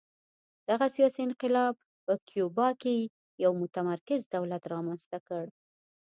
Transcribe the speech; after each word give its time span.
دغه 0.69 0.85
سیاسي 0.95 1.21
انقلاب 1.27 1.75
په 2.05 2.13
کیوبا 2.29 2.69
کې 2.81 2.95
یو 3.43 3.51
متمرکز 3.61 4.21
دولت 4.35 4.63
رامنځته 4.73 5.17
کړ 5.27 5.45